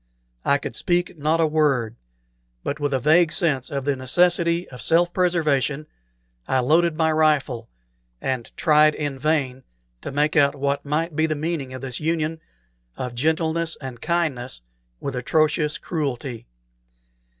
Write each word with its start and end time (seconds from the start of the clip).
I 0.43 0.57
could 0.57 0.71
not 0.71 0.75
speak 0.77 1.15
a 1.23 1.45
word, 1.45 1.95
but 2.63 2.79
with 2.79 2.91
a 2.91 2.99
vague 2.99 3.31
sense 3.31 3.69
of 3.69 3.85
the 3.85 3.95
necessity 3.95 4.67
of 4.69 4.81
self 4.81 5.13
preservation, 5.13 5.85
I 6.47 6.57
loaded 6.61 6.97
my 6.97 7.11
rifle, 7.11 7.69
and 8.19 8.49
tried 8.57 8.95
in 8.95 9.19
vain 9.19 9.61
to 10.01 10.11
make 10.11 10.35
out 10.35 10.55
what 10.55 10.83
might 10.83 11.15
be 11.15 11.27
the 11.27 11.35
meaning 11.35 11.71
of 11.71 11.81
this 11.81 11.99
union 11.99 12.41
of 12.97 13.13
gentleness 13.13 13.77
and 13.79 14.01
kindness 14.01 14.63
with 14.99 15.15
atrocious 15.15 15.77
cruelty. 15.77 16.47